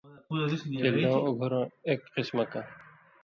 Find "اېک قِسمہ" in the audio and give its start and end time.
1.87-2.43